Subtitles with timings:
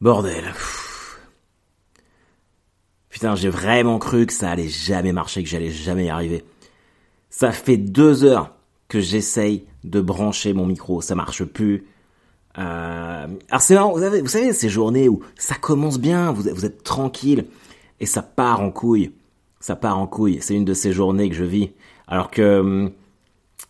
[0.00, 0.52] Bordel.
[3.08, 6.44] Putain, j'ai vraiment cru que ça allait jamais marcher, que j'allais jamais y arriver.
[7.30, 8.54] Ça fait deux heures
[8.88, 11.86] que j'essaye de brancher mon micro, ça marche plus.
[12.58, 13.26] Euh...
[13.48, 16.64] Alors c'est marrant, vous savez, vous savez ces journées où ça commence bien, vous, vous
[16.64, 17.46] êtes tranquille
[18.00, 19.12] et ça part en couille.
[19.60, 20.38] Ça part en couille.
[20.40, 21.70] C'est une de ces journées que je vis.
[22.06, 22.90] Alors que hum,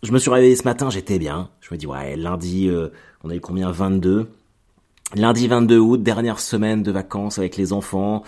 [0.02, 1.50] je me suis réveillé ce matin, j'étais bien.
[1.60, 2.88] Je me dis ouais, lundi, euh,
[3.22, 3.70] on a eu combien?
[3.70, 4.28] 22.
[5.14, 8.24] Lundi 22 août, dernière semaine de vacances avec les enfants.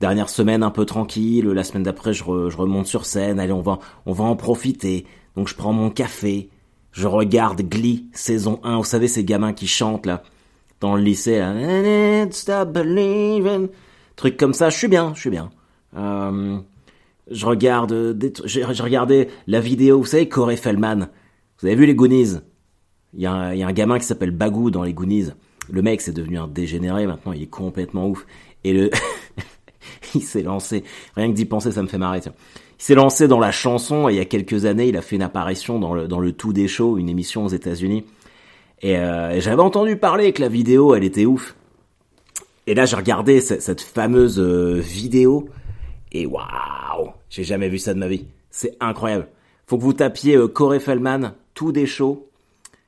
[0.00, 1.46] Dernière semaine un peu tranquille.
[1.46, 3.40] La semaine d'après, je, je, remonte sur scène.
[3.40, 5.06] Allez, on va, on va en profiter.
[5.36, 6.50] Donc je prends mon café.
[6.92, 8.76] Je regarde Glee saison 1.
[8.76, 10.22] Vous savez ces gamins qui chantent là
[10.80, 12.30] dans le lycée là.
[12.30, 13.68] Stop believing.
[14.16, 14.68] Truc comme ça.
[14.68, 15.50] Je suis bien, je suis bien.
[15.96, 16.58] Euh,
[17.30, 20.00] je regarde, des, j'ai regardé la vidéo.
[20.00, 21.08] Vous savez Corey Feldman.
[21.60, 22.40] Vous avez vu les Goonies?
[23.14, 25.30] Il y, a un, il y a un gamin qui s'appelle Bagou dans les Goonies.
[25.70, 28.26] Le mec, c'est devenu un dégénéré maintenant, il est complètement ouf.
[28.64, 28.90] Et le,
[30.14, 30.84] il s'est lancé,
[31.16, 32.34] rien que d'y penser, ça me fait marrer, tiens.
[32.78, 35.16] Il s'est lancé dans la chanson et il y a quelques années, il a fait
[35.16, 38.04] une apparition dans le, dans le Tout des Shows, une émission aux États-Unis.
[38.82, 41.56] Et, euh, j'avais entendu parler que la vidéo, elle était ouf.
[42.66, 45.48] Et là, j'ai regardé cette, cette fameuse euh, vidéo
[46.12, 48.26] et waouh, j'ai jamais vu ça de ma vie.
[48.50, 49.28] C'est incroyable.
[49.66, 52.25] Faut que vous tapiez euh, Corey Feldman, Tout des Shows.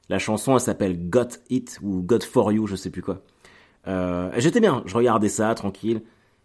[0.08, 3.22] La chanson, elle s'appelle Got It ou Got For You, je sais plus quoi.
[3.86, 6.02] Euh, J'étais bien, je regardais ça tranquille.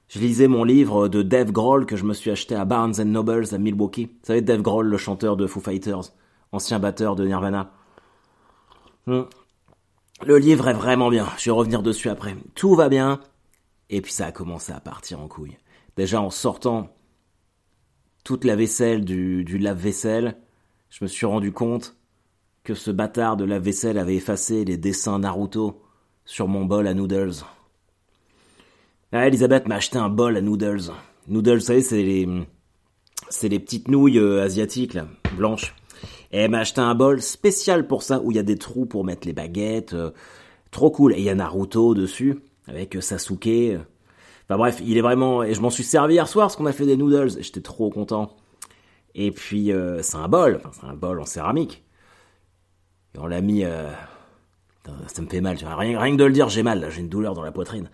[0.09, 3.53] Je lisais mon livre de Dave Grohl que je me suis acheté à Barnes Nobles
[3.53, 4.05] à Milwaukee.
[4.05, 6.11] Vous savez, Dave Grohl, le chanteur de Foo Fighters,
[6.51, 7.71] ancien batteur de Nirvana.
[9.07, 9.23] Hmm.
[10.25, 12.35] Le livre est vraiment bien, je vais revenir dessus après.
[12.55, 13.19] Tout va bien.
[13.89, 15.57] Et puis ça a commencé à partir en couille.
[15.97, 16.89] Déjà en sortant
[18.23, 20.37] toute la vaisselle du, du lave-vaisselle,
[20.89, 21.97] je me suis rendu compte
[22.63, 25.81] que ce bâtard de lave-vaisselle avait effacé les dessins Naruto
[26.25, 27.43] sur mon bol à noodles.
[29.11, 30.91] Ah, Elisabeth m'a acheté un bol à noodles.
[31.27, 32.27] Noodles, vous savez, c'est les,
[33.29, 35.75] c'est les petites nouilles euh, asiatiques, là, blanches.
[36.31, 38.85] Et elle m'a acheté un bol spécial pour ça, où il y a des trous
[38.85, 39.93] pour mettre les baguettes.
[39.93, 40.11] Euh,
[40.71, 41.13] trop cool.
[41.13, 43.77] Et il y a Naruto dessus, avec euh, Sasuke.
[44.45, 45.43] Enfin bref, il est vraiment...
[45.43, 47.41] Et je m'en suis servi hier soir, parce qu'on a fait des noodles.
[47.41, 48.35] J'étais trop content.
[49.15, 50.55] Et puis, c'est un bol.
[50.55, 51.83] Enfin, c'est un bol en céramique.
[53.15, 53.63] Et on l'a mis...
[53.63, 53.91] Euh...
[55.07, 55.75] Ça me fait mal, tu vois.
[55.75, 56.89] Rien, que de le dire, j'ai mal.
[56.89, 57.89] J'ai une douleur dans la poitrine.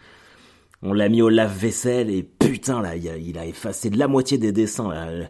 [0.81, 4.52] On l'a mis au lave-vaisselle et putain, là, il a, effacé de la moitié des
[4.52, 4.90] dessins.
[4.90, 5.30] Là.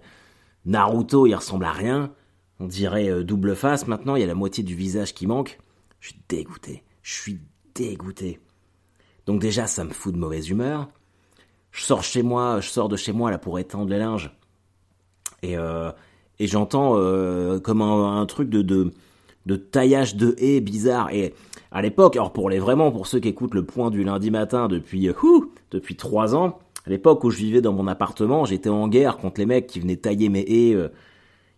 [0.65, 2.13] Naruto, il ressemble à rien.
[2.59, 3.87] On dirait euh, double face.
[3.87, 5.59] Maintenant, il y a la moitié du visage qui manque.
[5.99, 6.83] Je suis dégoûté.
[7.01, 7.39] Je suis
[7.75, 8.39] dégoûté.
[9.25, 10.89] Donc déjà, ça me fout de mauvaise humeur.
[11.71, 14.31] Je sors chez moi, je sors de chez moi là pour étendre le linge.
[15.43, 15.91] Et, euh,
[16.39, 18.91] et j'entends euh, comme un, un, truc de, de,
[19.45, 21.11] de taillage de haies bizarre.
[21.11, 21.33] Et
[21.71, 24.67] à l'époque, alors pour les vraiment pour ceux qui écoutent le point du lundi matin
[24.67, 28.87] depuis ouh, depuis trois ans, à l'époque où je vivais dans mon appartement, j'étais en
[28.87, 30.89] guerre contre les mecs qui venaient tailler mes haies euh,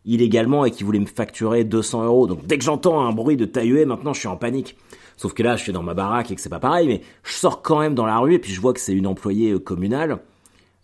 [0.05, 2.27] illégalement et qui voulaient me facturer 200 euros.
[2.27, 4.77] Donc dès que j'entends un bruit de taille maintenant je suis en panique.
[5.17, 7.33] Sauf que là, je suis dans ma baraque et que c'est pas pareil, mais je
[7.33, 10.17] sors quand même dans la rue et puis je vois que c'est une employée communale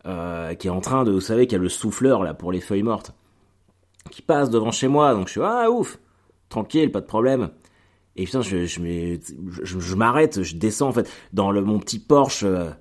[0.05, 2.61] euh, qui est en train de, vous savez, qui a le souffleur là pour les
[2.61, 3.13] feuilles mortes,
[4.11, 5.15] qui passe devant chez moi.
[5.15, 5.97] Donc je suis ah ouf,
[6.49, 7.49] tranquille, pas de problème.
[8.15, 8.79] Et putain, je, je,
[9.63, 12.71] je, m'arrête, je descends en fait dans le, mon petit Porsche euh,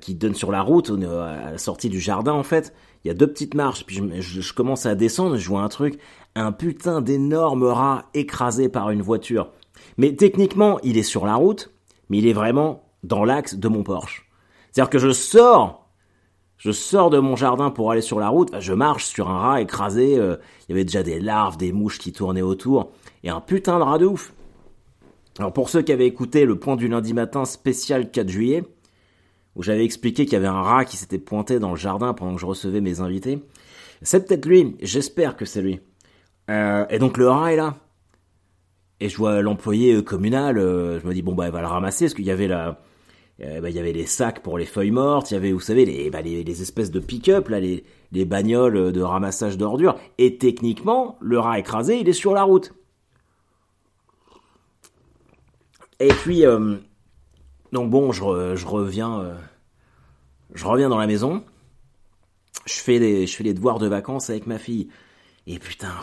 [0.00, 2.74] qui donne sur la route, à la sortie du jardin en fait.
[3.04, 5.68] Il y a deux petites marches, puis je, je commence à descendre, je vois un
[5.68, 6.00] truc,
[6.34, 9.52] un putain d'énorme rat écrasé par une voiture.
[9.96, 11.70] Mais techniquement, il est sur la route,
[12.08, 14.28] mais il est vraiment dans l'axe de mon Porsche.
[14.72, 15.85] C'est-à-dire que je sors,
[16.66, 19.60] je sors de mon jardin pour aller sur la route, je marche sur un rat
[19.60, 22.90] écrasé, euh, il y avait déjà des larves, des mouches qui tournaient autour,
[23.22, 24.34] et un putain de rat de ouf.
[25.38, 28.64] Alors pour ceux qui avaient écouté le point du lundi matin spécial 4 juillet,
[29.54, 32.34] où j'avais expliqué qu'il y avait un rat qui s'était pointé dans le jardin pendant
[32.34, 33.38] que je recevais mes invités,
[34.02, 35.78] c'est peut-être lui, j'espère que c'est lui.
[36.50, 37.76] Euh, et donc le rat est là.
[38.98, 42.06] Et je vois l'employé communal, euh, je me dis bon bah elle va le ramasser,
[42.06, 42.80] parce qu'il y avait la...
[43.42, 45.60] Euh, bah, il y avait les sacs pour les feuilles mortes, il y avait, vous
[45.60, 49.96] savez, les, bah, espèces de pick-up, les, les bagnoles de ramassage d'ordures.
[50.18, 52.72] Et techniquement, le rat écrasé, il est sur la route.
[56.00, 56.76] Et puis, euh,
[57.72, 59.34] donc bon, je, je reviens, euh,
[60.54, 61.42] je reviens dans la maison.
[62.66, 64.88] Je fais les, je fais les devoirs de vacances avec ma fille.
[65.46, 65.94] Et putain,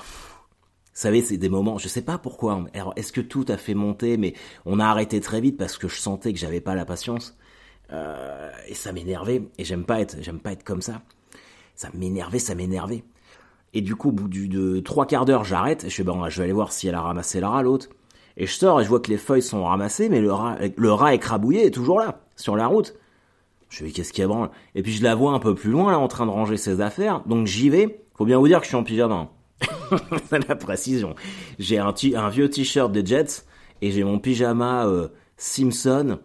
[0.93, 2.65] savez, c'est des moments, je sais pas pourquoi.
[2.95, 4.33] Est-ce que tout a fait monter, mais
[4.65, 7.37] on a arrêté très vite parce que je sentais que j'avais pas la patience.
[7.91, 9.43] Euh, et ça m'énervait.
[9.57, 11.01] Et j'aime pas être, j'aime pas être comme ça.
[11.75, 13.03] Ça m'énervait, ça m'énervait.
[13.73, 15.85] Et du coup, au bout du, de trois quarts d'heure, j'arrête.
[15.89, 17.89] Je fais je vais aller voir si elle a ramassé le rat, l'autre.
[18.37, 20.91] Et je sors et je vois que les feuilles sont ramassées, mais le rat, le
[20.91, 22.21] rat écrabouillé est toujours là.
[22.35, 22.95] sur la route.
[23.69, 25.55] Je me dis, qu'est-ce qu'il y a branle Et puis je la vois un peu
[25.55, 27.21] plus loin, là, en train de ranger ses affaires.
[27.25, 28.03] Donc j'y vais.
[28.15, 29.29] Faut bien vous dire que je suis en pyjama.
[30.47, 31.15] La précision.
[31.59, 33.45] J'ai un, vieux t-shirt des Jets
[33.81, 35.07] et j'ai mon pyjama euh,
[35.37, 36.19] Simpson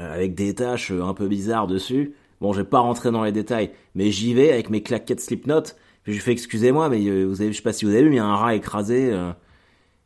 [0.00, 2.14] euh, avec des taches euh, un peu bizarres dessus.
[2.40, 5.62] Bon, je vais pas rentrer dans les détails, mais j'y vais avec mes claquettes Slipknot.
[6.02, 8.08] Puis je lui fais excusez-moi, mais vous avez, je sais pas si vous avez vu,
[8.08, 9.10] mais il y a un rat écrasé.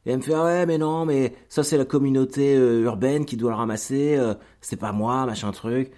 [0.05, 3.39] et elle me fait ah ouais, mais non, mais ça c'est la communauté urbaine qui
[3.39, 4.21] doit le ramasser.
[4.61, 5.93] c'est pas moi, machin truc.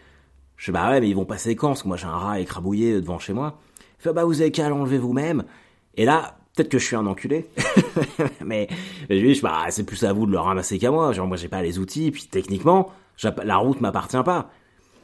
[0.56, 1.68] Je dis bah ouais, mais ils vont passer quand?
[1.68, 3.58] Parce que moi j'ai un rat écrabouillé devant chez moi.
[3.98, 5.42] Il fait bah vous avez qu'à l'enlever vous-même.
[5.98, 7.48] Et là, peut-être que je suis un enculé,
[8.44, 8.68] mais,
[9.08, 11.12] je lui dis bah c'est plus à vous de le ramasser qu'à moi.
[11.12, 12.90] Genre moi j'ai pas les outils, puis techniquement
[13.44, 14.50] la route m'appartient pas.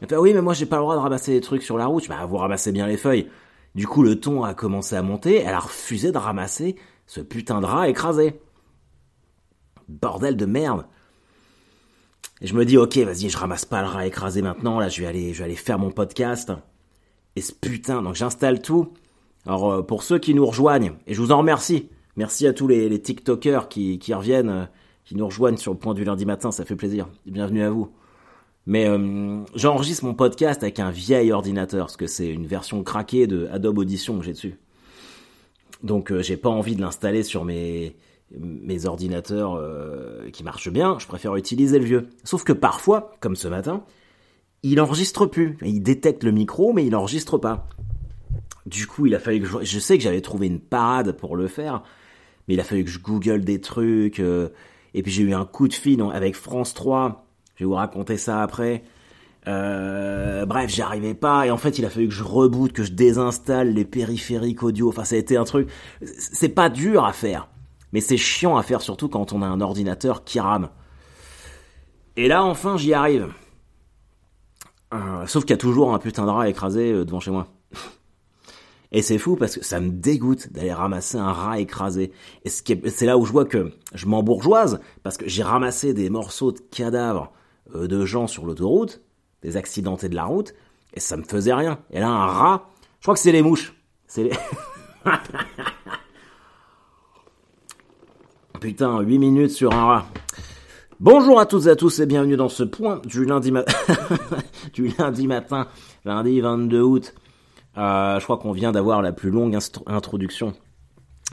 [0.02, 1.86] Il fait oui mais moi j'ai pas le droit de ramasser des trucs sur la
[1.86, 2.02] route.
[2.02, 3.28] Je bah vous ramassez bien les feuilles.
[3.76, 5.36] Du coup le ton a commencé à monter.
[5.36, 6.74] Elle a refusé de ramasser
[7.06, 8.40] ce putain de rat écrasé.
[9.88, 10.86] Bordel de merde.
[12.40, 15.00] Et je me dis, ok, vas-y, je ramasse pas le rat écrasé maintenant, là, je
[15.00, 16.52] vais aller, je vais aller faire mon podcast.
[17.36, 18.92] Et ce putain, donc j'installe tout.
[19.46, 22.66] Alors, euh, pour ceux qui nous rejoignent, et je vous en remercie, merci à tous
[22.66, 24.64] les, TikTokers qui, reviennent, euh,
[25.04, 27.08] qui nous rejoignent sur le point du lundi matin, ça fait plaisir.
[27.26, 27.90] Bienvenue à vous.
[28.66, 33.26] Mais euh, j'enregistre mon podcast avec un vieil ordinateur, parce que c'est une version craquée
[33.26, 34.58] de Adobe Audition que j'ai dessus.
[35.82, 37.94] Donc, j'ai pas envie de l'installer sur mes
[38.86, 39.62] ordinateurs
[40.32, 42.08] qui marchent bien, je préfère utiliser le vieux.
[42.22, 43.84] Sauf que parfois, comme ce matin,
[44.62, 45.58] il enregistre plus.
[45.62, 47.66] Il détecte le micro, mais il enregistre pas.
[48.66, 51.36] Du coup, il a fallu que je, je sais que j'avais trouvé une parade pour
[51.36, 51.82] le faire,
[52.48, 54.20] mais il a fallu que je google des trucs.
[54.20, 54.48] Euh,
[54.94, 57.26] et puis j'ai eu un coup de fil avec France 3.
[57.56, 58.84] Je vais vous raconter ça après.
[59.46, 62.82] Euh, bref, j'y arrivais pas et en fait il a fallu que je reboot, que
[62.82, 64.88] je désinstalle les périphériques audio.
[64.88, 65.68] Enfin, ça a été un truc.
[66.02, 67.48] C'est pas dur à faire
[67.94, 70.68] mais c'est chiant à faire surtout quand on a un ordinateur qui rame.
[72.16, 73.28] Et là, enfin, j'y arrive.
[74.92, 77.46] Euh, sauf qu'il y a toujours un putain de rat écrasé euh, devant chez moi.
[78.96, 82.12] Et c'est fou parce que ça me dégoûte d'aller ramasser un rat écrasé.
[82.44, 86.52] Et c'est là où je vois que je m'embourgeoise parce que j'ai ramassé des morceaux
[86.52, 87.32] de cadavres
[87.74, 89.02] euh, de gens sur l'autoroute,
[89.42, 90.54] des accidentés de la route,
[90.94, 91.80] et ça me faisait rien.
[91.90, 92.70] Et là, un rat,
[93.00, 93.74] je crois que c'est les mouches.
[98.60, 100.06] Putain, 8 minutes sur un rat.
[101.00, 103.52] Bonjour à toutes et à tous et bienvenue dans ce point du lundi,
[104.72, 105.66] du lundi matin,
[106.04, 107.12] lundi 22 août.
[107.76, 110.54] Euh, je crois qu'on vient d'avoir la plus longue introduction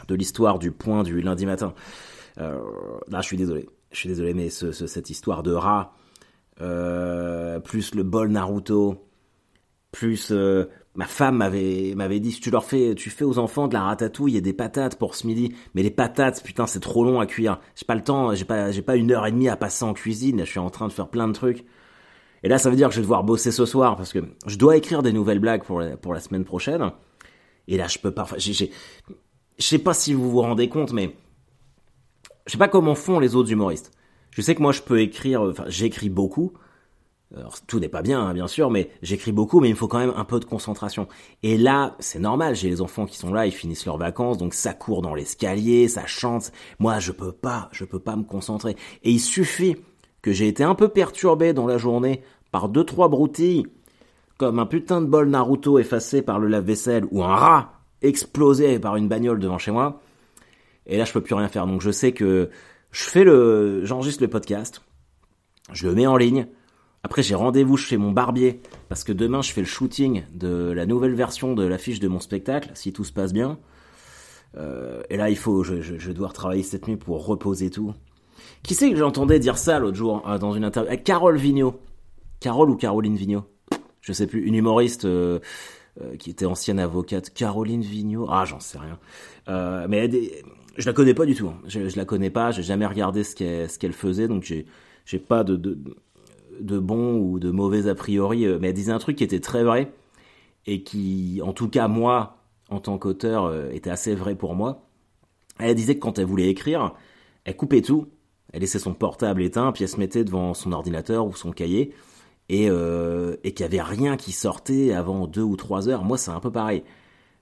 [0.08, 1.74] de l'histoire du point du lundi matin.
[2.40, 2.60] Euh,
[3.08, 3.70] là, je suis désolé.
[3.92, 5.94] Je suis désolé, mais cette histoire de rat,
[6.62, 9.06] euh, plus le bol Naruto,
[9.92, 10.32] plus
[10.96, 14.42] ma femme m'avait dit tu leur fais tu fais aux enfants de la ratatouille et
[14.42, 17.86] des patates pour ce midi mais les patates putain c'est trop long à cuire j'ai
[17.86, 20.40] pas le temps j'ai pas j'ai pas une heure et demie à passer en cuisine
[20.40, 21.66] je suis en train de faire plein de trucs
[22.44, 24.58] et là ça veut dire que je vais devoir bosser ce soir parce que je
[24.58, 26.92] dois écrire des nouvelles blagues pour la, pour la semaine prochaine
[27.68, 28.72] et là je peux pas j'ai
[29.58, 31.16] je sais pas si vous vous rendez compte mais
[32.46, 33.92] je sais pas comment font les autres humoristes
[34.32, 36.54] je sais que moi je peux écrire enfin j'écris beaucoup
[37.36, 39.88] alors, tout n'est pas bien, hein, bien sûr, mais j'écris beaucoup, mais il me faut
[39.88, 41.08] quand même un peu de concentration.
[41.44, 44.54] Et là, c'est normal, j'ai les enfants qui sont là, ils finissent leurs vacances, donc
[44.54, 46.52] ça court dans l'escalier, ça chante.
[46.80, 48.76] Moi, je peux pas, je peux pas me concentrer.
[49.04, 49.78] Et il suffit
[50.22, 52.22] que j'ai été un peu perturbé dans la journée
[52.52, 53.68] par deux, trois broutilles,
[54.38, 58.96] comme un putain de bol Naruto effacé par le lave-vaisselle, ou un rat explosé par
[58.96, 60.01] une bagnole devant chez moi.
[60.88, 61.68] Et là, je peux plus rien faire.
[61.68, 62.50] Donc, je sais que
[62.92, 64.82] je fais le, j'enregistre le podcast,
[65.72, 66.48] je le mets en ligne,
[67.04, 70.86] après, j'ai rendez-vous chez mon barbier parce que demain, je fais le shooting de la
[70.86, 73.58] nouvelle version de l'affiche de mon spectacle, si tout se passe bien.
[74.58, 77.94] Euh, et là, il faut, je, je, je, dois retravailler cette nuit pour reposer tout.
[78.63, 80.95] Qui c'est que j'entendais dire ça l'autre jour euh, dans une interview?
[81.03, 81.79] Carole Vigneault.
[82.39, 83.45] Carole ou Caroline Vigneault?
[84.01, 84.45] Je sais plus.
[84.45, 85.39] Une humoriste euh,
[86.01, 87.31] euh qui était ancienne avocate.
[87.31, 88.27] Caroline Vigneault?
[88.29, 89.00] Ah, j'en sais rien.
[89.88, 90.10] Mais
[90.77, 91.48] je la connais pas du tout.
[91.48, 91.60] Hein.
[91.67, 92.51] Je, je la connais pas.
[92.51, 93.36] J'ai jamais regardé ce
[93.77, 94.65] qu'elle faisait, donc j'ai
[95.05, 95.77] j'ai pas de, de
[96.60, 99.63] de bon ou de mauvais a priori, mais elle disait un truc qui était très
[99.63, 99.91] vrai
[100.67, 102.38] et qui, en tout cas moi,
[102.69, 104.88] en tant qu'auteur, était assez vrai pour moi.
[105.60, 106.93] Elle disait que quand elle voulait écrire,
[107.45, 108.07] elle coupait tout,
[108.53, 111.93] elle laissait son portable éteint, puis elle se mettait devant son ordinateur ou son cahier,
[112.50, 116.03] et, euh, et qu'il n'y avait rien qui sortait avant deux ou trois heures.
[116.03, 116.84] Moi, c'est un peu pareil.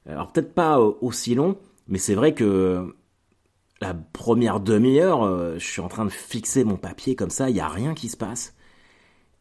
[0.07, 2.95] Alors peut-être pas aussi long, mais c'est vrai que
[3.81, 7.59] la première demi-heure, je suis en train de fixer mon papier comme ça, il n'y
[7.59, 8.55] a rien qui se passe.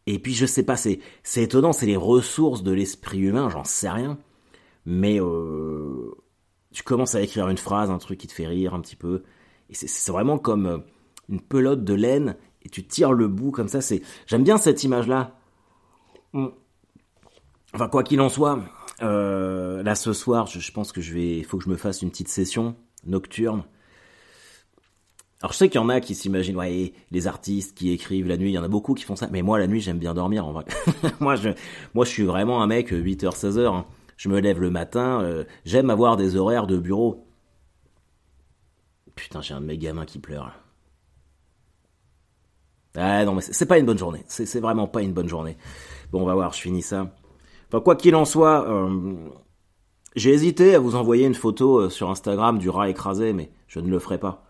[0.08, 3.64] Et puis je sais pas, c'est c'est étonnant, c'est les ressources de l'esprit humain, j'en
[3.64, 4.18] sais rien.
[4.86, 6.14] Mais euh,
[6.72, 9.22] tu commences à écrire une phrase, un truc qui te fait rire un petit peu,
[9.68, 10.78] et c'est vraiment comme euh,
[11.28, 13.80] une pelote de laine et tu tires le bout comme ça.
[13.80, 15.38] C'est j'aime bien cette image là
[16.32, 16.48] Mm.
[17.74, 18.60] Enfin, quoi qu'il en soit,
[19.02, 22.10] euh, là ce soir, je, pense que je vais, faut que je me fasse une
[22.10, 23.64] petite session nocturne.
[25.40, 28.36] Alors je sais qu'il y en a qui s'imaginent, ouais, les artistes qui écrivent la
[28.36, 30.14] nuit, il y en a beaucoup qui font ça, mais moi la nuit j'aime bien
[30.14, 30.64] dormir en vrai.
[31.20, 31.50] moi je,
[31.94, 33.66] moi je suis vraiment un mec 8h 16h.
[33.66, 33.84] Hein.
[34.16, 37.24] Je me lève le matin, euh, j'aime avoir des horaires de bureau.
[39.14, 40.52] Putain, j'ai un de mes gamins qui pleure.
[42.96, 45.56] Ah non mais c'est pas une bonne journée, c'est vraiment pas une bonne journée.
[46.10, 47.12] Bon on va voir, je finis ça.
[47.68, 49.14] Enfin, quoi qu'il en soit, euh,
[50.16, 53.80] j'ai hésité à vous envoyer une photo euh, sur Instagram du rat écrasé, mais je
[53.80, 54.42] ne le ferai pas.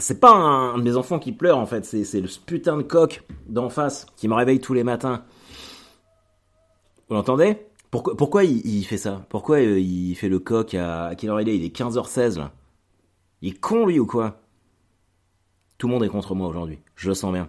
[0.00, 3.22] C'est pas un, de mes enfants qui pleure en fait, c'est le putain de coq
[3.46, 5.22] d'en face qui me réveille tous les matins.
[7.08, 7.58] Vous l'entendez?
[7.92, 9.24] Pourquoi, pourquoi il, fait ça?
[9.28, 11.56] Pourquoi euh, il fait le coq à, à quelle heure il est?
[11.56, 12.52] Il est 15h16 là.
[13.40, 14.43] Il est con lui ou quoi?
[15.78, 17.48] Tout le monde est contre moi aujourd'hui, je le sens bien.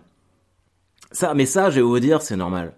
[1.11, 2.73] Ça, mais ça, je vais vous dire, c'est normal.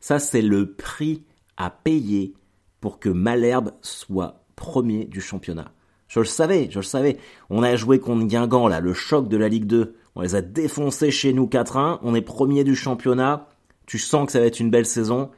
[0.00, 1.24] Ça, c'est le prix
[1.56, 2.34] à payer
[2.80, 5.72] pour que Malherbe soit premier du championnat.
[6.08, 7.18] Je le savais, je le savais.
[7.50, 9.96] On a joué contre Guingamp, là, le choc de la Ligue 2.
[10.16, 12.00] On les a défoncés chez nous 4-1.
[12.02, 13.48] On est premier du championnat.
[13.86, 15.30] Tu sens que ça va être une belle saison.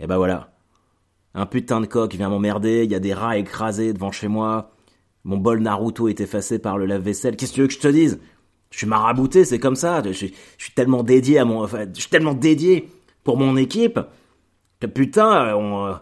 [0.00, 0.54] Et ben voilà.
[1.34, 2.84] Un putain de coq vient m'emmerder.
[2.84, 4.72] Il y a des rats écrasés devant chez moi.
[5.24, 7.36] Mon bol Naruto est effacé par le lave-vaisselle.
[7.36, 8.18] Qu'est-ce que tu veux que je te dise?
[8.74, 10.02] Je suis marabouté, c'est comme ça.
[10.04, 10.32] Je, suis
[10.74, 11.44] tellement dédié
[13.22, 14.00] pour mon équipe
[14.80, 15.94] que putain, euh,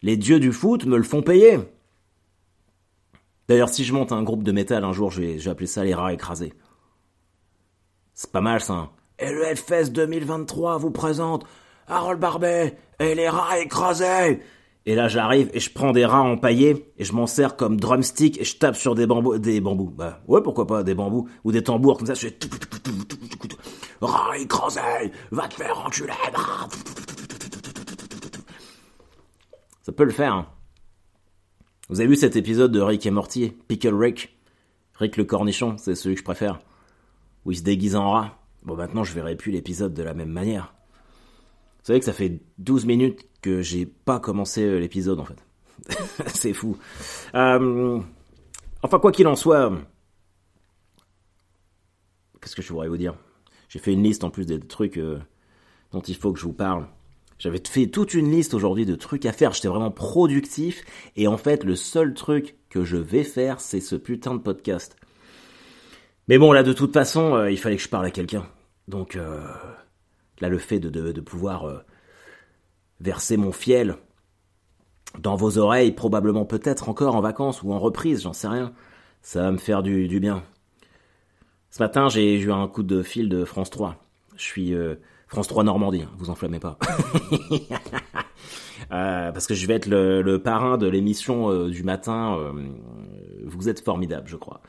[0.00, 1.58] les dieux du foot me le font payer.
[3.48, 5.66] D'ailleurs, si je monte un groupe de métal un jour, je vais, je vais appeler
[5.66, 6.54] ça les rats écrasés.
[8.14, 8.72] C'est pas mal ça.
[8.72, 8.90] Hein.
[9.18, 11.44] Et le Hellfest 2023 vous présente
[11.86, 14.40] Harold Barbet et les rats écrasés.
[14.88, 18.40] Et là, j'arrive et je prends des rats empaillés et je m'en sers comme drumstick
[18.40, 19.90] et je tape sur des bambous, des bambous.
[19.90, 22.14] Bah, ouais, pourquoi pas, des bambous ou des tambours comme ça.
[22.14, 22.38] Je fais
[24.00, 24.80] rat écrasé,
[25.32, 26.12] va te faire enculer.
[29.82, 30.34] Ça peut le faire.
[30.34, 30.46] Hein.
[31.88, 34.36] Vous avez vu cet épisode de Rick et Morty, Pickle Rick?
[34.94, 36.60] Rick le cornichon, c'est celui que je préfère.
[37.44, 38.38] Où il se déguise en rat.
[38.62, 40.75] Bon, maintenant, je verrai plus l'épisode de la même manière.
[41.86, 45.38] Vous savez que ça fait 12 minutes que j'ai pas commencé euh, l'épisode en fait.
[46.26, 46.76] c'est fou.
[47.36, 48.00] Euh,
[48.82, 49.70] enfin, quoi qu'il en soit,
[52.40, 53.14] qu'est-ce que je pourrais vous dire?
[53.68, 55.20] J'ai fait une liste en plus des trucs euh,
[55.92, 56.88] dont il faut que je vous parle.
[57.38, 59.52] J'avais fait toute une liste aujourd'hui de trucs à faire.
[59.52, 60.84] J'étais vraiment productif.
[61.14, 64.96] Et en fait, le seul truc que je vais faire, c'est ce putain de podcast.
[66.26, 68.44] Mais bon, là, de toute façon, il fallait que je parle à quelqu'un.
[68.88, 69.16] Donc,
[70.40, 71.78] Là, le fait de, pouvoir euh,
[73.00, 73.96] verser mon fiel
[75.18, 78.72] dans vos oreilles, probablement peut-être encore en vacances ou en reprise, j'en sais rien,
[79.22, 80.42] ça va me faire du, bien.
[81.70, 83.96] Ce matin, j'ai eu un coup de fil de France 3.
[84.36, 86.78] Je suis euh, France 3 Normandie, hein, vous enflammez pas.
[88.92, 92.52] Euh, parce que je vais être le, parrain de l'émission du matin.
[93.44, 94.60] vous êtes formidable, je crois.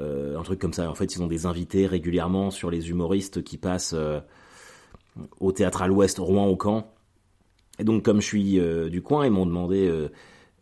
[0.00, 0.90] un truc comme ça.
[0.90, 3.94] En fait, ils ont des invités régulièrement sur les humoristes qui passent
[5.40, 6.92] au théâtre à l'ouest, Rouen au camp.
[7.78, 10.10] Et donc comme je suis euh, du coin, ils m'ont demandé euh,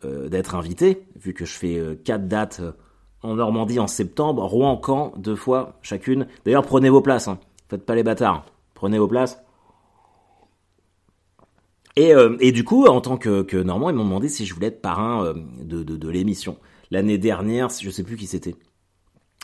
[0.03, 2.61] euh, d'être invité, vu que je fais quatre dates
[3.21, 6.27] en Normandie en septembre, Rouen, Caen, deux fois chacune.
[6.45, 7.39] D'ailleurs, prenez vos places, hein.
[7.69, 9.39] faites pas les bâtards, prenez vos places.
[11.95, 14.81] Et, et du coup, en tant que, Normand, ils m'ont demandé si je voulais être
[14.81, 15.33] parrain
[15.63, 16.57] de l'émission.
[16.91, 18.55] L'année dernière, je sais plus qui c'était.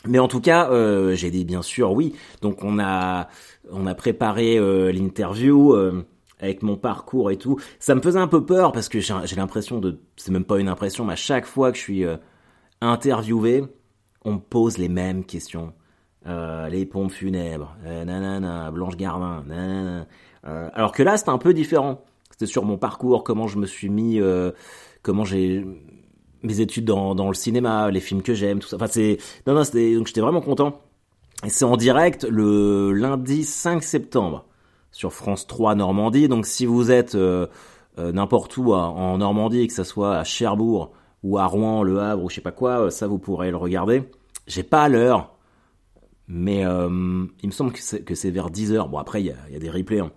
[0.06, 2.14] Mais en tout cas, euh, j'ai dit bien sûr oui.
[2.40, 3.28] Donc on a
[3.70, 6.04] on a préparé euh, l'interview euh,
[6.40, 7.58] avec mon parcours et tout.
[7.78, 10.68] Ça me faisait un peu peur parce que j'ai l'impression de c'est même pas une
[10.68, 12.04] impression, mais à chaque fois que je suis
[12.80, 13.64] interviewé,
[14.24, 15.72] on me pose les mêmes questions.
[16.26, 20.06] les pompes funèbres, nanana, Blanche Gardin, nanana.
[20.42, 22.04] alors que là, c'était un peu différent.
[22.30, 24.20] C'était sur mon parcours, comment je me suis mis,
[25.02, 25.64] comment j'ai
[26.42, 28.76] mes études dans, le cinéma, les films que j'aime, tout ça.
[28.76, 30.80] Enfin, c'est non non, c'était donc j'étais vraiment content.
[31.44, 34.46] Et c'est en direct le lundi 5 septembre
[34.92, 36.28] sur France 3 Normandie.
[36.28, 37.46] Donc si vous êtes euh,
[37.98, 42.24] euh, n'importe où en Normandie, que ce soit à Cherbourg ou à Rouen, Le Havre
[42.24, 44.04] ou je sais pas quoi, euh, ça vous pourrez le regarder.
[44.46, 45.34] J'ai pas l'heure,
[46.26, 48.88] mais il me semble que c'est vers 10h.
[48.88, 50.00] Bon après il y a, y a, des replays.
[50.00, 50.10] Hein.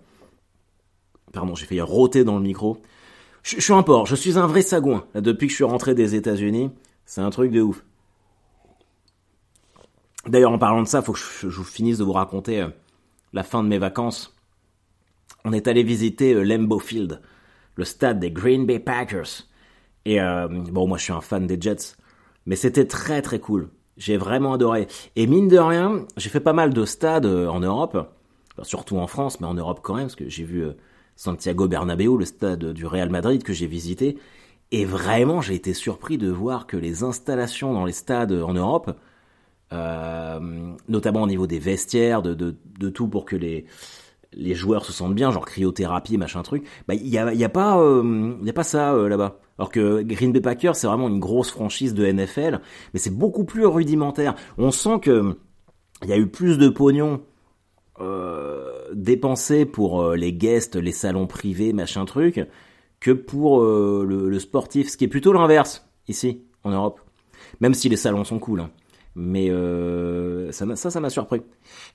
[1.32, 2.78] Pardon, j'ai failli rôter dans le micro.
[3.46, 5.06] Je, suis un porc, je suis un vrai sagouin.
[5.14, 6.72] depuis que je suis rentré des États-Unis,
[7.04, 7.84] c'est un truc de ouf.
[10.26, 12.68] D'ailleurs, en parlant de ça, faut que je, finisse de vous raconter euh,
[13.32, 14.34] la fin de mes vacances.
[15.44, 17.22] On est allé visiter euh, Lambeau Field,
[17.76, 19.46] le stade des Green Bay Packers.
[20.06, 21.94] Et euh, bon, moi je suis un fan des Jets,
[22.46, 23.68] mais c'était très très cool.
[23.96, 24.88] J'ai vraiment adoré.
[25.14, 28.12] Et mine de rien, j'ai fait pas mal de stades en Europe.
[28.62, 30.66] surtout en France, mais en Europe quand même, parce que j'ai vu
[31.16, 34.18] Santiago Bernabéu, le stade du Real Madrid que j'ai visité,
[34.70, 38.96] et vraiment j'ai été surpris de voir que les installations dans les stades en Europe,
[40.88, 42.54] notamment au niveau des vestiaires, de,
[42.90, 46.66] tout pour que les joueurs se sentent bien, genre cryothérapie, machin truc.
[46.86, 49.38] Bah il y a, y a pas euh, a pas ça euh, là-bas.
[49.58, 52.60] Alors que Green Bay Packers c'est vraiment une grosse franchise de NFL,
[52.92, 54.34] mais c'est beaucoup plus rudimentaire.
[54.58, 55.38] On sent que
[56.02, 57.22] il y a eu plus de pognon
[58.00, 62.40] euh, dépensé pour euh, les guests, les salons privés, machin truc,
[63.00, 67.00] que pour le, le, sportif, ce qui est plutôt l'inverse ici en Europe.
[67.60, 68.60] Même si les salons sont cool.
[68.60, 68.70] Hein.
[69.18, 71.40] Mais euh, ça, ça, m'a surpris.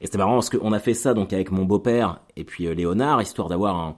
[0.02, 2.74] Et c'était marrant parce qu'on a fait ça donc avec mon beau-père et puis euh,
[2.74, 3.96] Léonard, histoire d'avoir un,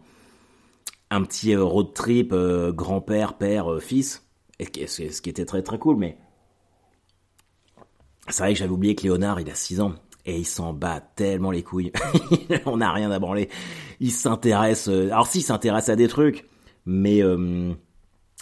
[1.10, 4.28] un petit euh, road trip euh, grand-père, père, fils,
[4.60, 5.96] et ce qui était très très cool.
[5.96, 6.18] Mais
[8.28, 9.94] c'est vrai que j'avais oublié que Léonard, il a 6 ans.
[10.26, 11.92] Et il s'en bat tellement les couilles.
[12.66, 13.50] On n'a rien à branler.
[14.00, 14.88] Il s'intéresse...
[14.88, 16.48] alors si, il s'intéresse à des trucs.
[16.86, 17.22] Mais...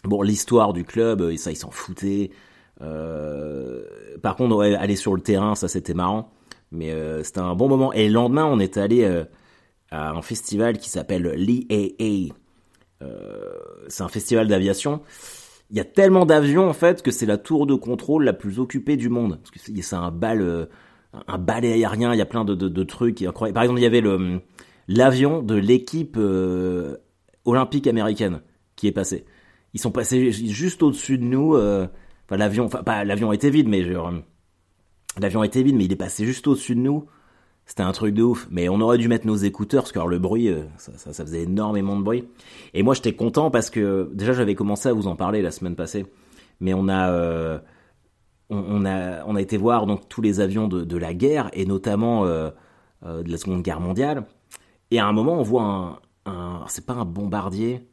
[0.03, 2.31] bon, l'histoire du club, ça, il s'en foutait.
[2.81, 3.83] Euh,
[4.21, 6.31] par contre, aller sur le terrain, ça c'était marrant.
[6.71, 7.93] Mais euh, c'était un bon moment.
[7.93, 9.25] Et le lendemain, on est allé euh,
[9.89, 12.33] à un festival qui s'appelle l'EAA.
[13.88, 15.01] c'est un festival d'aviation.
[15.69, 18.59] Il y a tellement d'avions en fait que c'est la tour de contrôle la plus
[18.59, 19.39] occupée du monde.
[19.41, 20.67] Parce que c'est un bal,
[21.27, 22.13] un balai aérien.
[22.13, 23.53] Il y a plein de, trucs incroyables.
[23.53, 24.03] Par exemple, il y avait
[24.87, 26.17] l'avion de l'équipe
[27.45, 28.41] olympique américaine
[28.75, 29.25] qui est passé.
[29.73, 31.55] Ils sont passés juste au-dessus de nous.
[31.55, 31.87] Euh,
[32.29, 34.11] l'avion, enfin, pas l'avion était vide, mais genre,
[35.19, 37.05] l'avion était vide, mais il est passé juste au-dessus de nous.
[37.65, 38.47] C'était un truc de ouf.
[38.51, 41.97] Mais on aurait dû mettre nos écouteurs parce que le bruit, euh, ça, faisait énormément
[41.97, 42.27] de bruit.
[42.73, 45.75] Et moi, j'étais content parce que déjà, j'avais commencé à vous en parler la semaine
[45.75, 46.05] passée.
[46.59, 47.61] Mais on a,
[48.51, 52.50] on, a, été voir donc tous les avions de, la guerre et notamment euh,
[53.05, 54.25] euh, de la Seconde Guerre mondiale.
[54.91, 57.88] Et à un moment, on voit un, c'est pas un bombardier.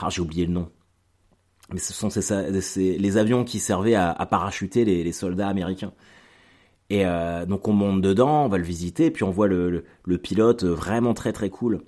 [0.00, 0.70] Ah, j'ai oublié le nom
[1.72, 5.94] mais ce sont ces, les avions qui servaient à, parachuter les, soldats américains.
[6.90, 9.82] Et euh, donc on monte dedans, on va le visiter, puis on voit le,
[10.22, 11.80] pilote vraiment très très cool.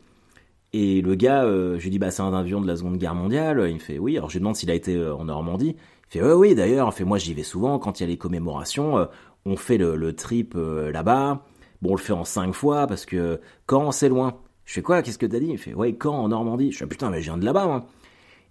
[0.72, 3.66] Et le gars, je lui dis bah c'est un avion de la Seconde Guerre mondiale.
[3.68, 4.16] Il me fait oui.
[4.16, 5.76] Alors je lui demande s'il a été en Normandie.
[6.08, 6.92] Fait oui oui d'ailleurs.
[6.94, 8.98] fait moi j'y vais souvent quand il y a les commémorations.
[8.98, 9.06] Euh,
[9.44, 11.44] on fait le, trip là-bas.
[11.82, 14.40] Bon on le fait en cinq fois parce que quand c'est loin.
[14.64, 15.50] Je fais quoi Qu'est-ce que t'as dit?
[15.50, 16.72] Il fait ouais quand en Normandie?
[16.72, 17.66] Je fais putain mais je viens de là-bas.
[17.66, 17.86] Moi.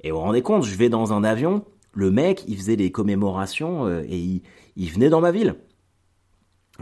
[0.05, 2.91] Et vous vous rendez compte, je vais dans un avion, le mec, il faisait des
[2.91, 4.41] commémorations euh, et
[4.75, 5.55] il, venait dans ma ville.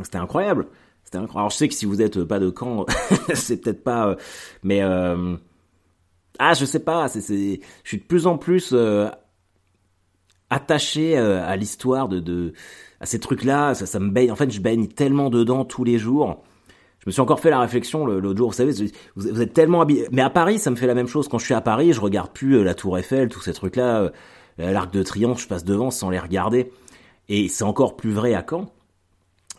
[0.01, 0.67] C'était incroyable.
[1.03, 1.39] C'était incroyable.
[1.39, 2.86] Alors je sais que si vous êtes pas de Caen,
[3.33, 4.15] c'est peut-être pas, euh,
[4.63, 5.38] mais euh,
[6.39, 7.07] ah je sais pas.
[7.07, 9.07] C'est, c'est, je suis de plus en plus euh,
[10.49, 12.53] attaché à l'histoire de, de,
[12.99, 13.73] à ces trucs-là.
[13.73, 14.32] Ça, ça me baigne.
[14.32, 16.43] En fait, je baigne tellement dedans tous les jours
[17.03, 18.71] je me suis encore fait la réflexion l'autre jour, vous savez,
[19.17, 20.08] vous, êtes tellement habillé.
[20.13, 21.27] Mais à Paris, ça me fait la même chose.
[21.27, 24.03] Quand je suis à Paris, je regarde plus euh, la Tour Eiffel, tous ces trucs-là,
[24.03, 24.10] euh,
[24.71, 26.71] l'Arc de Triomphe, je passe devant sans les regarder.
[27.27, 28.67] Et c'est encore plus vrai à Caen,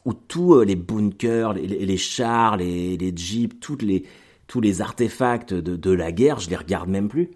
[0.07, 4.05] où tous euh, les bunkers, les, chars, les, les jeeps, toutes les,
[4.47, 7.33] tous les artefacts de, de la guerre, je les regarde même plus.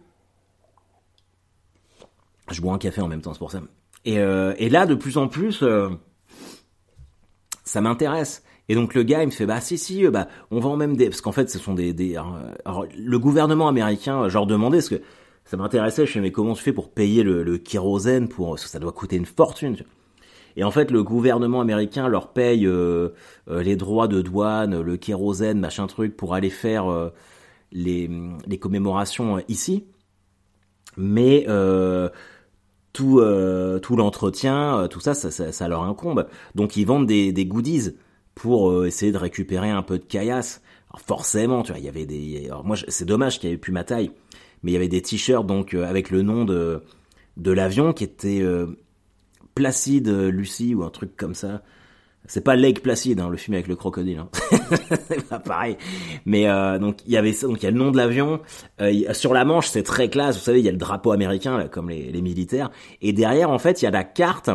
[2.51, 3.61] Je bois un café en même temps, c'est pour ça.
[4.05, 5.63] Et, et là, de plus en plus,
[7.65, 8.43] ça m'intéresse.
[8.69, 10.97] Et donc le gars, il me fait bah si si, euh, bah on vend même
[10.97, 14.81] des parce qu'en fait ce sont des des alors, le gouvernement américain, je leur demandais
[14.81, 15.03] ce que
[15.45, 18.65] ça m'intéressait, je fais mais comment tu fais pour payer le, le kérosène pour parce
[18.65, 19.77] que ça doit coûter une fortune.
[20.57, 23.11] Et en fait le gouvernement américain leur paye euh,
[23.49, 27.09] euh, les droits de douane, le kérosène, machin truc pour aller faire euh,
[27.73, 28.11] les
[28.47, 29.87] les commémorations ici.
[30.99, 31.47] Mais
[32.93, 33.21] tout
[33.83, 36.27] tout l'entretien, tout ça ça, leur incombe.
[36.55, 37.93] Donc ils vendent des goodies
[38.39, 40.63] pour euh, essayer de récupérer un peu de caillasse.
[40.91, 42.47] Alors forcément, tu vois, il y avait des.
[42.47, 44.13] Alors moi, c'est dommage qu'il y avait plus ma taille,
[44.63, 46.83] mais il y avait des t-shirts donc euh, avec le nom de
[47.37, 48.67] de l'avion qui était euh,
[49.55, 51.63] Placide Lucie ou un truc comme ça.
[52.27, 54.19] C'est pas Lake Placide, hein, le film avec le crocodile.
[54.19, 54.29] Hein.
[55.09, 55.79] c'est pas pareil.
[56.27, 56.45] Mais
[56.79, 58.41] donc il y avait ça, donc il y a le nom de l'avion.
[59.13, 60.37] sur la manche, c'est très classe.
[60.37, 62.71] Vous savez, il y a le drapeau américain là, comme les, militaires.
[63.01, 64.51] Et derrière, en fait, il y a la carte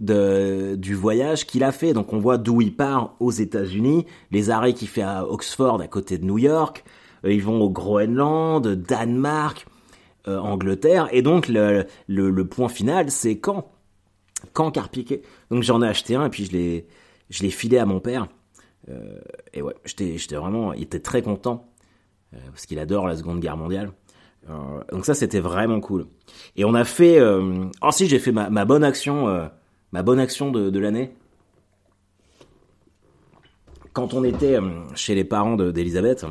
[0.00, 1.92] de, du voyage qu'il a fait.
[1.92, 5.86] Donc on voit d'où il part aux États-Unis, les arrêts qu'il fait à Oxford, à
[5.86, 6.84] côté de New York.
[7.24, 9.66] Euh, ils vont au Groenland, Danemark,
[10.26, 11.08] euh, Angleterre.
[11.12, 13.70] Et donc le, le point final, c'est quand?
[14.54, 15.22] Quand Carpiquet.
[15.50, 16.86] Donc j'en ai acheté un et puis je l'ai
[17.30, 18.28] je l'ai filé à mon père.
[18.88, 19.18] Euh,
[19.52, 21.68] et ouais, j'étais vraiment, il était très content
[22.34, 23.92] euh, parce qu'il adore la Seconde Guerre mondiale.
[24.90, 26.06] donc ça c'était vraiment cool.
[26.56, 27.20] Et on a fait,
[27.80, 29.50] ensuite j'ai fait ma, bonne action
[29.92, 31.12] ma bonne action de, de l'année.
[33.92, 34.58] quand on était
[34.94, 36.24] chez les parents d'Elisabeth,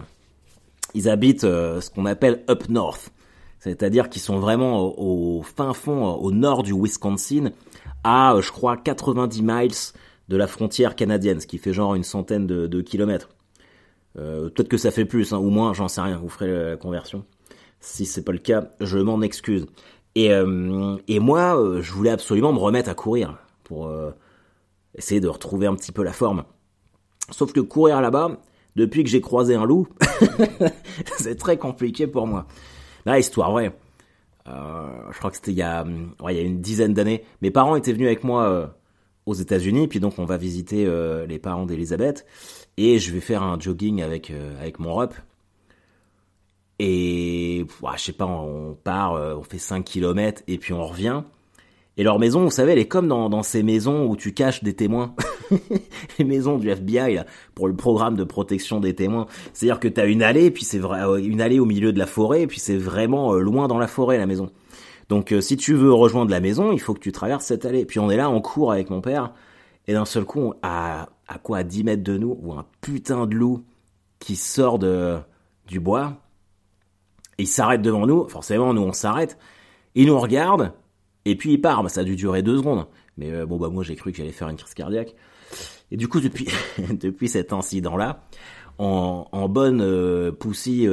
[0.96, 3.12] ils habitent ce qu'on appelle up north.
[3.60, 7.52] C'est-à-dire qu'ils sont vraiment au, fin fond, au nord du Wisconsin,
[8.04, 9.74] à, je crois, 90 miles
[10.30, 13.30] de la frontière canadienne, ce qui fait genre une centaine de, kilomètres.
[14.18, 16.78] Euh, peut-être que ça fait plus, hein, ou moins, j'en sais rien, vous ferez la
[16.78, 17.26] conversion.
[17.80, 19.66] Si c'est pas le cas, je m'en excuse.
[20.16, 23.92] Et, euh, et moi, euh, je voulais absolument me remettre à courir pour
[24.96, 26.44] essayer de retrouver un petit peu la forme.
[27.30, 28.40] Sauf que courir là-bas,
[28.76, 29.88] depuis que j'ai croisé un loup,
[31.18, 32.48] c'est très compliqué pour moi.
[33.06, 33.72] Là, histoire vraie.
[34.48, 35.86] je crois que c'était il a,
[36.30, 37.24] il y a une dizaine d'années.
[37.44, 38.79] Mes parents étaient venus avec moi
[39.30, 42.26] aux États-Unis, puis donc on va visiter euh, les parents d'Elisabeth
[42.78, 45.14] et je vais faire un jogging avec euh, avec mon rep.
[46.80, 47.66] Et
[47.98, 51.24] je sais pas, on part, euh, on fait 5 km et puis on revient.
[51.98, 54.74] Et leur maison, vous savez, elle est comme dans, ces maisons où tu caches des
[54.74, 55.14] témoins.
[56.20, 57.20] les maisons du FBI
[57.54, 59.28] pour le programme de protection des témoins.
[59.54, 62.06] C'est-à-dire que tu as une allée, puis c'est vrai, une allée au milieu de la
[62.06, 64.50] forêt, et puis c'est vraiment loin dans la forêt la maison.
[65.10, 67.86] Donc euh, si tu veux rejoindre la maison, il faut que tu traverses cette allée.
[67.86, 69.34] Puis on est là, on court avec mon père,
[69.88, 73.26] et d'un seul coup, à, à quoi, à 10 mètres de nous, voit un putain
[73.26, 73.66] de loup
[74.20, 75.18] qui sort de,
[75.68, 76.22] du bois,
[77.40, 79.38] il s'arrête devant nous, forcément nous on s'arrête,
[79.96, 80.74] il nous regarde,
[81.26, 82.86] et puis il part, bah, ça a dû durer deux secondes.
[83.18, 85.16] Mais euh, bon bah moi j'ai cru que j'allais faire une crise cardiaque.
[85.90, 86.48] Et du coup depuis,
[86.92, 88.24] depuis cet incident-là,
[88.78, 90.88] en, en bonne euh, poussie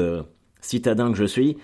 [0.61, 1.61] citadin que je suis, euh,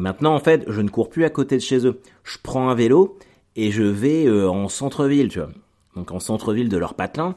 [0.00, 2.00] maintenant, en fait, je ne cours plus à côté de chez eux.
[2.24, 3.18] Je prends un vélo
[3.56, 5.50] et je vais euh, en centre-ville, tu vois.
[5.96, 7.36] Donc en centre-ville de leur patelin.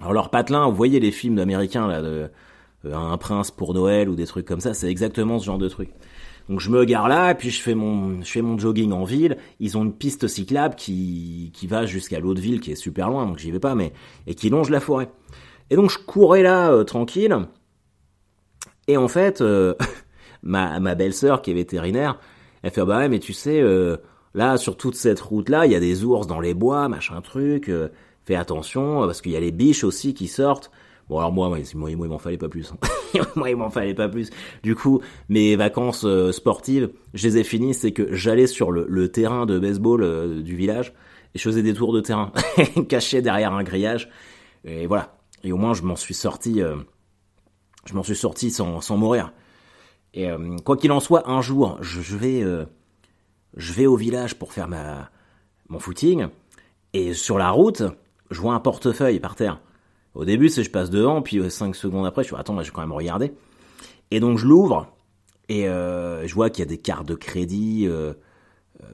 [0.00, 2.30] Alors leur patelin, vous voyez les films d'américains là, de
[2.86, 5.68] euh, un prince pour Noël ou des trucs comme ça, c'est exactement ce genre de
[5.68, 5.90] truc.
[6.48, 9.04] Donc je me gare là et puis je fais mon je fais mon jogging en
[9.04, 9.36] ville.
[9.60, 13.26] Ils ont une piste cyclable qui qui va jusqu'à l'autre ville qui est super loin,
[13.26, 13.92] donc j'y vais pas, mais
[14.26, 15.08] et qui longe la forêt.
[15.70, 17.36] Et donc je courais là tranquille.
[18.88, 19.40] Et en fait,
[20.42, 22.18] ma, ma belle-sœur qui est vétérinaire,
[22.62, 23.96] elle fait bah ouais mais tu sais euh,
[24.34, 27.20] là sur toute cette route là il y a des ours dans les bois machin
[27.20, 27.88] truc, euh,
[28.24, 30.70] fais attention parce qu'il y a les biches aussi qui sortent.
[31.08, 32.72] Bon alors moi, moi, moi, il m'en fallait pas plus.
[32.72, 33.20] Hein.
[33.36, 34.30] moi il m'en fallait pas plus.
[34.62, 38.86] Du coup mes vacances euh, sportives, je les ai finies, c'est que j'allais sur le,
[38.88, 40.94] le, terrain de baseball du village
[41.34, 42.32] et je faisais des tours de terrain
[42.88, 44.08] caché derrière un grillage
[44.64, 45.16] et voilà.
[45.44, 46.62] Et au moins je m'en suis sorti,
[47.86, 49.32] je m'en suis sorti sans, sans mourir.
[50.14, 52.64] Et euh, quoi qu'il en soit, un jour, je, vais, euh,
[53.56, 55.10] je vais au village pour faire ma,
[55.68, 56.26] mon footing,
[56.92, 57.82] et sur la route,
[58.30, 59.60] je vois un portefeuille par terre.
[60.14, 62.66] Au début, c'est je passe devant, puis 5 euh, secondes après, je suis attends, je
[62.66, 63.32] vais quand même regarder.
[64.10, 64.94] Et donc je l'ouvre,
[65.48, 67.88] et je vois qu'il y a des cartes de crédit,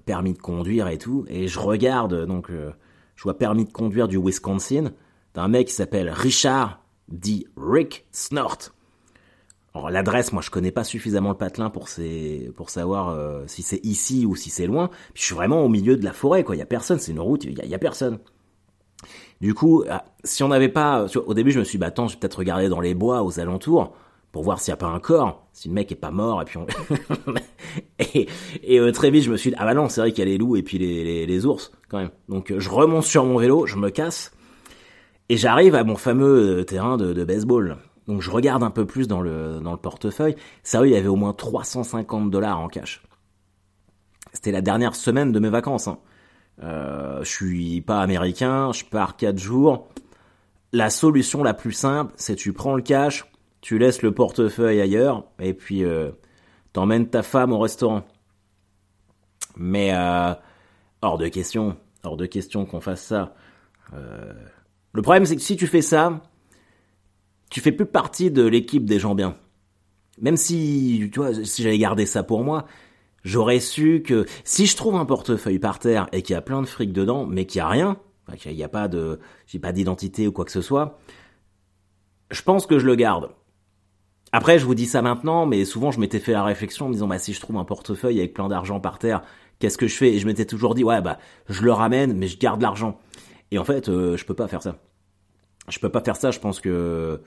[0.07, 2.51] permis de conduire et tout, et je regarde, donc
[3.17, 4.93] je vois permis de conduire du Wisconsin,
[5.35, 7.49] d'un mec qui s'appelle Richard D.
[7.57, 8.71] Rick Snort.
[9.75, 11.89] Alors l'adresse, moi je connais pas suffisamment le patelin pour
[12.57, 14.89] pour savoir euh, si c'est ici ou si c'est loin.
[15.13, 16.57] Puis je suis vraiment au milieu de la forêt, quoi.
[16.57, 18.19] Il y a personne, c'est une route, il y, a, personne.
[19.41, 22.09] Du coup, ah, si on n'avait pas, au début je me suis dit, bah attends,
[22.09, 23.95] je vais peut-être regarder dans les bois aux alentours
[24.33, 26.45] pour voir s'il n'y a pas un corps, si le mec est pas mort, et
[26.45, 26.67] puis on...
[27.99, 30.29] et, euh, très vite je me suis dit, ah bah non, c'est vrai qu'il y
[30.29, 32.11] a les loups et puis les, les, ours quand même.
[32.29, 34.33] Donc euh, je remonte sur mon vélo, je me casse
[35.29, 37.79] et j'arrive à mon fameux terrain de, de baseball.
[38.09, 40.35] Donc je regarde un peu plus dans le, dans le portefeuille.
[40.63, 43.03] Sérieux, il y avait au moins 350 dollars en cash.
[44.33, 45.89] C'était la dernière semaine de mes vacances.
[45.89, 45.99] Hein.
[46.63, 49.89] Euh, je suis pas américain, je pars 4 jours.
[50.73, 55.25] La solution la plus simple, c'est tu prends le cash, tu laisses le portefeuille ailleurs,
[55.39, 56.11] et puis euh,
[56.73, 58.05] t'emmènes ta femme au restaurant.
[59.57, 60.35] Mais euh,
[61.03, 63.35] hors de question, hors de question qu'on fasse ça.
[64.93, 66.21] Le problème, c'est que si tu fais ça,
[67.51, 69.37] tu fais plus partie de l'équipe des gens bien.
[70.21, 72.67] Même si, tu vois, si j'avais gardé ça pour moi,
[73.25, 76.61] j'aurais su que si je trouve un portefeuille par terre et qu'il y a plein
[76.61, 77.99] de fric dedans, mais qu'il y a rien,
[78.37, 80.99] qu'il n'y a pas de, j'ai pas d'identité ou quoi que ce soit,
[82.31, 83.31] je pense que je le garde.
[84.33, 86.95] Après, je vous dis ça maintenant, mais souvent je m'étais fait la réflexion en me
[86.95, 89.23] disant, bah si je trouve un portefeuille avec plein d'argent par terre,
[89.59, 90.13] qu'est-ce que je fais?
[90.13, 92.99] Et je m'étais toujours dit, ouais bah je le ramène, mais je garde l'argent.
[93.51, 94.77] Et en fait, euh, je peux pas faire ça
[95.69, 96.31] je peux pas faire ça.
[96.31, 97.21] Je pense que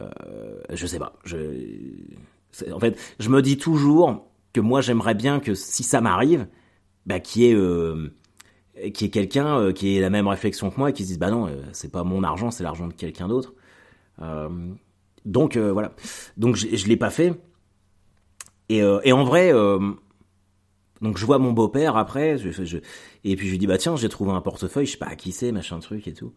[0.00, 1.14] euh, je sais pas.
[1.24, 1.36] Je,
[2.72, 6.46] en fait, je me dis toujours que moi j'aimerais bien que si ça m'arrive,
[7.06, 8.12] bah qui est euh,
[8.94, 11.18] qui est quelqu'un euh, qui ait la même réflexion que moi et qui se dise
[11.18, 13.54] bah non, c'est pas mon argent, c'est l'argent de quelqu'un d'autre.
[15.24, 15.92] Donc voilà.
[16.36, 17.34] Donc je, je l'ai pas fait.
[18.68, 19.52] Et, en vrai.
[21.00, 22.36] donc je vois mon beau-père après,
[23.24, 25.16] et puis je lui dis bah tiens j'ai trouvé un portefeuille, je sais pas à
[25.16, 26.32] qui c'est, machin truc et tout.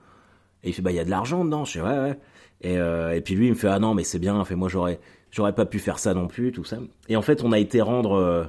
[0.64, 1.66] Et il fait, bah, il y a de l'argent dedans.
[1.66, 2.18] Je fais, ouais,
[2.66, 5.00] euh, et puis lui, il me fait, ah non, mais c'est bien, fait, moi, j'aurais,
[5.32, 6.78] j'aurais pas pu faire ça non plus, tout ça.
[7.10, 8.46] Et en fait, on a été rendre, euh,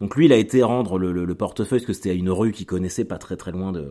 [0.00, 2.52] donc lui, il a été rendre le, le, portefeuille, parce que c'était à une rue
[2.52, 3.90] qu'il connaissait pas très très loin de,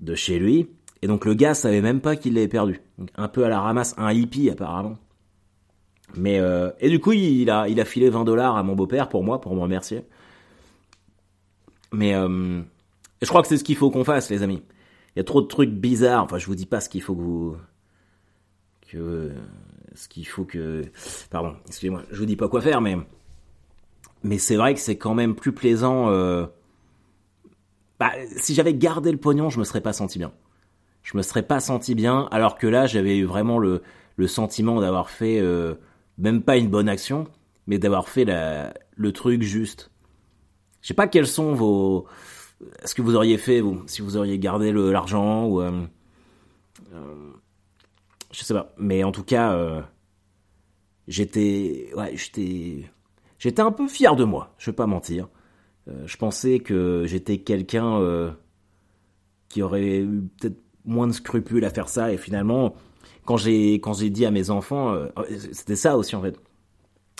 [0.00, 0.68] de chez lui.
[1.04, 2.80] Et donc le gars savait même pas qu'il l'avait perdu.
[3.16, 4.98] Un peu à la ramasse, un hippie apparemment.
[6.14, 9.08] Mais euh, et du coup, il a, il a filé 20 dollars à mon beau-père
[9.08, 10.04] pour moi, pour me remercier.
[11.92, 14.62] Mais je crois que c'est ce qu'il faut qu'on fasse, les amis.
[15.14, 16.24] Il y a trop de trucs bizarres.
[16.24, 17.56] Enfin, je vous dis pas ce qu'il faut que vous,
[18.90, 19.32] que
[19.94, 20.82] ce qu'il faut que,
[21.30, 22.96] pardon, excusez-moi, je vous dis pas quoi faire, mais
[24.22, 26.08] mais c'est vrai que c'est quand même plus plaisant.
[26.10, 26.46] Euh...
[27.98, 30.32] Bah, si j'avais gardé le pognon, je me serais pas senti bien.
[31.02, 33.82] Je me serais pas senti bien, alors que là, j'avais eu vraiment le,
[34.16, 35.74] le sentiment d'avoir fait euh,
[36.18, 37.26] même pas une bonne action,
[37.66, 39.90] mais d'avoir fait la, le truc juste.
[40.80, 42.06] Je sais pas quels sont vos,
[42.84, 45.82] ce que vous auriez fait si vous auriez gardé l'argent ou, euh,
[46.94, 47.32] euh,
[48.30, 49.80] je sais pas, mais en tout cas, euh,
[51.08, 52.90] j'étais, ouais, j'étais,
[53.38, 54.54] j'étais un peu fier de moi.
[54.58, 55.28] Je vais pas mentir.
[55.88, 58.34] Euh, je pensais que j'étais quelqu'un
[59.48, 62.74] qui aurait eu peut-être moins de scrupules à faire ça, et finalement,
[63.24, 63.78] quand j'ai
[64.10, 64.96] dit à mes enfants,
[65.52, 66.38] c'était ça aussi en fait.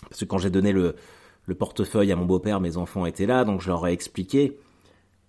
[0.09, 0.97] Parce que quand j'ai donné le,
[1.47, 4.59] le portefeuille à mon beau-père, mes enfants étaient là, donc je leur ai expliqué.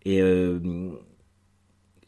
[0.06, 0.60] Et euh,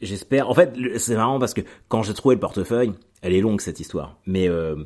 [0.00, 0.50] j'espère.
[0.50, 3.80] En fait, c'est marrant parce que quand j'ai trouvé le portefeuille, elle est longue cette
[3.80, 4.76] histoire, mais euh,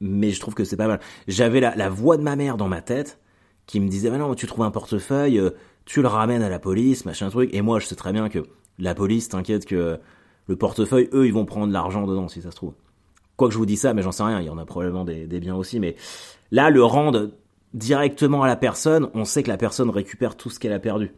[0.00, 1.00] mais je trouve que c'est pas mal.
[1.28, 3.18] J'avais la, la, voix de ma mère dans ma tête
[3.66, 5.40] qui me disait, bah non, tu trouves un portefeuille,
[5.84, 7.50] tu le ramènes à la police, machin truc.
[7.54, 8.40] Et moi, je sais très bien que
[8.78, 9.98] la police, t'inquiète que
[10.46, 12.74] le portefeuille, eux, ils vont prendre l'argent dedans si ça se trouve.
[13.36, 15.04] Quoi que je vous dis ça, mais j'en sais rien, il y en a probablement
[15.04, 15.96] des, des, biens aussi, mais
[16.50, 17.30] là, le rendre
[17.72, 21.12] directement à la personne, on sait que la personne récupère tout ce qu'elle a perdu.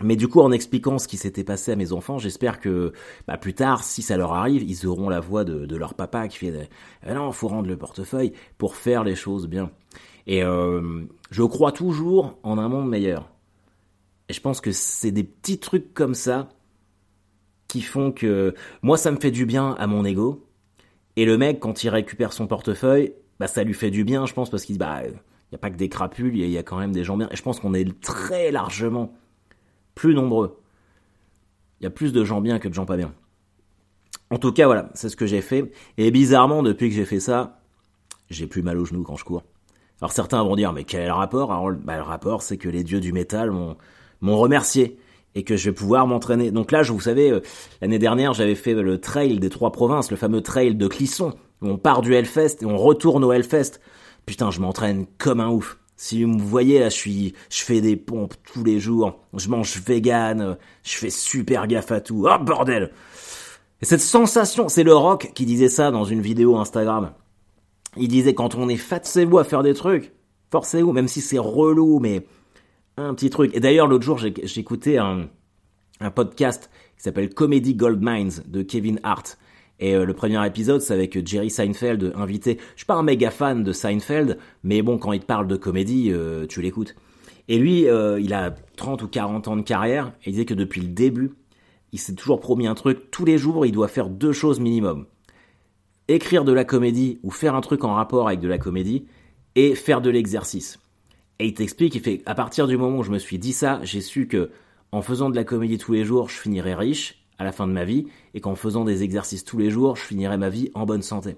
[0.00, 2.92] Mais du coup, en expliquant ce qui s'était passé à mes enfants, j'espère que
[3.26, 6.38] bah, plus tard, si ça leur arrive, ils auront la voix de, leur papa qui
[6.38, 6.68] fait
[7.06, 9.70] eh non, faut rendre le portefeuille pour faire les choses bien.
[10.26, 13.28] Et euh, je crois toujours en un monde meilleur.
[14.28, 16.48] Et je pense que c'est des petits trucs comme ça
[17.66, 20.46] qui font que moi, ça me fait du bien à mon ego,
[21.16, 24.34] et le mec, quand il récupère son portefeuille, bah ça lui fait du bien, je
[24.34, 26.62] pense, parce qu'il bah, il n'y a pas que des crapules, il y, y, a
[26.62, 27.28] quand même des gens bien.
[27.32, 29.12] Et je pense qu'on est très largement
[29.98, 30.60] plus nombreux.
[31.80, 33.12] Il y a plus de gens bien que de gens pas bien.
[34.30, 35.72] En tout cas, voilà, c'est ce que j'ai fait.
[35.96, 37.60] Et bizarrement, depuis que j'ai fait ça,
[38.30, 39.42] j'ai plus mal aux genoux quand je cours.
[40.00, 41.50] Alors certains vont dire, mais quel est le rapport?
[41.50, 45.00] Alors, bah, le rapport, c'est que les dieux du métal m'ont remercié
[45.34, 46.52] et que je vais pouvoir m'entraîner.
[46.52, 47.40] Donc là, je, vous savez, euh,
[47.82, 51.34] l'année dernière, j'avais fait le trail des trois provinces, le fameux trail de Clisson.
[51.60, 53.80] Où on part du Hellfest et on retourne au Hellfest.
[54.26, 55.76] Putain, je m'entraîne comme un ouf.
[56.00, 59.18] Si vous me voyez là, je suis, je fais des pompes tous les jours.
[59.34, 60.56] Je mange vegan.
[60.84, 62.24] Je fais super gaffe à tout.
[62.30, 62.92] Oh bordel
[63.82, 67.10] Et cette sensation, c'est le Rock qui disait ça dans une vidéo Instagram.
[67.96, 70.12] Il disait quand on est forcez-vous à faire des trucs.
[70.52, 72.24] Forcez-vous, même si c'est relou, mais
[72.96, 73.50] un petit truc.
[73.56, 75.28] Et d'ailleurs, l'autre jour, écouté un,
[75.98, 79.36] un podcast qui s'appelle Comedy Gold Mines de Kevin Hart.
[79.80, 82.58] Et euh, le premier épisode, c'est avec Jerry Seinfeld invité.
[82.74, 85.56] Je suis pas un méga fan de Seinfeld, mais bon, quand il te parle de
[85.56, 86.96] comédie, euh, tu l'écoutes.
[87.48, 90.54] Et lui, euh, il a 30 ou 40 ans de carrière, et il disait que
[90.54, 91.32] depuis le début,
[91.92, 93.10] il s'est toujours promis un truc.
[93.10, 95.06] Tous les jours, il doit faire deux choses minimum.
[96.08, 99.06] Écrire de la comédie, ou faire un truc en rapport avec de la comédie,
[99.54, 100.78] et faire de l'exercice.
[101.38, 103.80] Et il t'explique, il fait, à partir du moment où je me suis dit ça,
[103.84, 104.50] j'ai su que
[104.90, 107.72] en faisant de la comédie tous les jours, je finirais riche à la fin de
[107.72, 110.86] ma vie, et qu'en faisant des exercices tous les jours, je finirais ma vie en
[110.86, 111.36] bonne santé.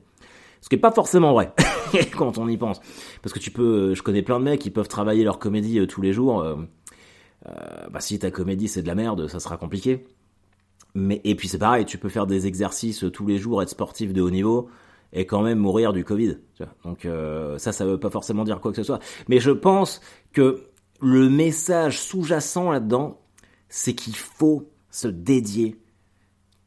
[0.60, 1.52] Ce qui est pas forcément vrai
[2.16, 2.80] quand on y pense,
[3.22, 5.86] parce que tu peux, je connais plein de mecs qui peuvent travailler leur comédie euh,
[5.86, 6.42] tous les jours.
[6.42, 6.56] Euh,
[7.48, 10.04] euh, bah si ta comédie c'est de la merde, ça sera compliqué.
[10.94, 14.12] Mais et puis c'est pareil, tu peux faire des exercices tous les jours, être sportif
[14.12, 14.68] de haut niveau
[15.12, 16.38] et quand même mourir du Covid.
[16.84, 19.00] Donc euh, ça, ça veut pas forcément dire quoi que ce soit.
[19.28, 20.00] Mais je pense
[20.32, 20.62] que
[21.00, 23.20] le message sous-jacent là-dedans,
[23.68, 25.80] c'est qu'il faut se dédier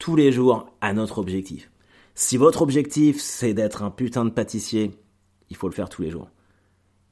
[0.03, 1.71] tous les jours à notre objectif.
[2.13, 4.91] Si votre objectif c'est d'être un putain de pâtissier,
[5.49, 6.29] il faut le faire tous les jours.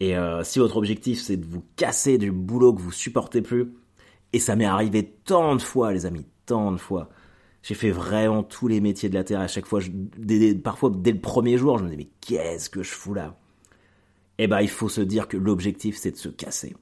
[0.01, 3.71] Et euh, si votre objectif c'est de vous casser du boulot que vous supportez plus,
[4.34, 7.08] et ça m'est arrivé tant de fois, les amis, tant de fois.
[7.63, 9.80] J'ai fait vraiment tous les métiers de la terre à chaque fois.
[10.62, 13.39] Parfois, dès le premier jour, je me disais, mais qu'est-ce que je fous là?
[14.38, 16.75] Eh ben, il faut se dire que l'objectif, c'est de se casser.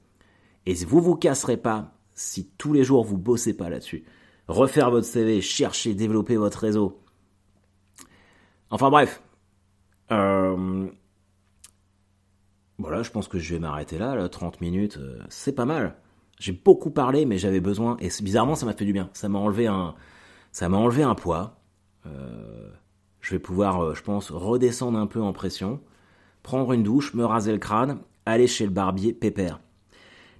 [0.66, 4.02] Et vous vous casserez pas si tous les jours vous bossez pas là-dessus.
[4.50, 7.00] Refaire votre CV, chercher, développer votre réseau.
[8.70, 9.22] Enfin bref.
[10.10, 10.88] Euh...
[12.78, 15.94] Voilà, je pense que je vais m'arrêter là, là, 30 minutes, euh, c'est pas mal.
[16.40, 19.08] J'ai beaucoup parlé, mais j'avais besoin, et bizarrement, ça m'a fait du bien.
[19.12, 19.94] Ça m'a enlevé un,
[20.50, 21.60] ça m'a enlevé un poids.
[22.04, 25.80] je vais pouvoir, je pense, redescendre un peu en pression,
[26.42, 29.60] prendre une douche, me raser le crâne, aller chez le barbier, pépère.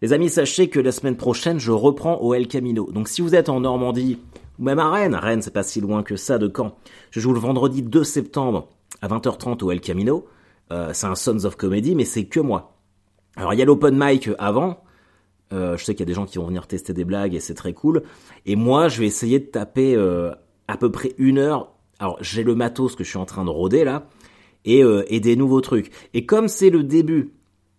[0.02, 2.90] Les amis, sachez que la semaine prochaine, je reprends au El Camino.
[2.90, 4.18] Donc si vous êtes en Normandie,
[4.58, 6.74] ou même à Rennes, Rennes c'est pas si loin que ça de Caen,
[7.10, 8.68] je joue le vendredi 2 septembre
[9.02, 10.26] à 20h30 au El Camino.
[10.72, 12.78] Euh, c'est un Sons of Comedy, mais c'est que moi.
[13.36, 14.82] Alors il y a l'open mic avant.
[15.52, 17.40] Euh, je sais qu'il y a des gens qui vont venir tester des blagues et
[17.40, 18.02] c'est très cool.
[18.46, 20.30] Et moi, je vais essayer de taper euh,
[20.66, 21.74] à peu près une heure.
[21.98, 24.08] Alors j'ai le matos que je suis en train de roder là
[24.64, 25.90] et, et des nouveaux trucs.
[26.14, 27.34] Et comme c'est le début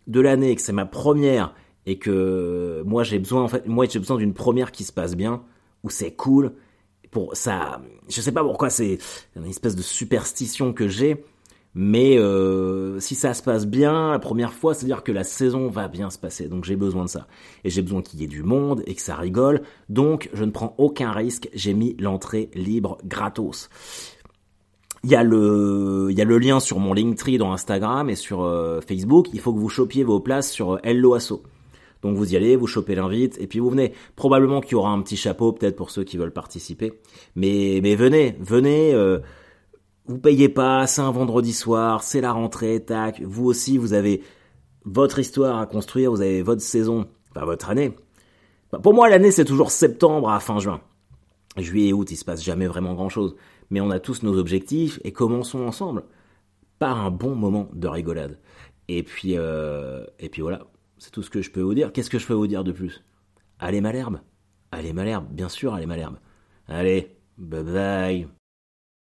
[0.06, 4.00] de l'année, que c'est ma première et que moi j'ai besoin en fait moi j'ai
[4.00, 5.44] besoin d'une première qui se passe bien
[5.84, 6.54] où c'est cool.
[7.12, 8.98] Pour ça je sais pas pourquoi c'est
[9.36, 11.24] une espèce de superstition que j'ai
[11.74, 15.24] mais euh, si ça se passe bien la première fois c'est à dire que la
[15.24, 16.48] saison va bien se passer.
[16.48, 17.28] Donc j'ai besoin de ça.
[17.64, 19.62] Et j'ai besoin qu'il y ait du monde et que ça rigole.
[19.90, 21.50] Donc je ne prends aucun risque.
[21.54, 23.70] J'ai mis l'entrée libre gratos.
[25.04, 28.16] Il y a le, il y a le lien sur mon Linktree dans Instagram et
[28.16, 29.30] sur euh, Facebook.
[29.34, 31.42] Il faut que vous chopiez vos places sur Hello Asso.
[32.02, 33.94] Donc vous y allez, vous chopez l'invite et puis vous venez.
[34.16, 36.94] Probablement qu'il y aura un petit chapeau peut-être pour ceux qui veulent participer.
[37.36, 38.94] Mais mais venez, venez.
[38.94, 39.20] Euh,
[40.08, 43.22] vous payez pas, c'est un vendredi soir, c'est la rentrée, tac.
[43.22, 44.24] Vous aussi, vous avez
[44.84, 47.96] votre histoire à construire, vous avez votre saison, enfin votre année.
[48.84, 50.82] Pour moi, l'année c'est toujours septembre à fin juin.
[51.58, 53.36] Juillet et août, il se passe jamais vraiment grand chose.
[53.70, 56.04] Mais on a tous nos objectifs et commençons ensemble
[56.80, 58.40] par un bon moment de rigolade.
[58.88, 60.66] Et puis, euh, et puis voilà.
[61.02, 61.92] C'est tout ce que je peux vous dire.
[61.92, 63.04] Qu'est-ce que je peux vous dire de plus?
[63.58, 64.22] Allez Malherbe
[64.72, 66.20] Allez Malherbe, bien sûr, allez Malherbe.
[66.68, 68.28] Allez, bye bye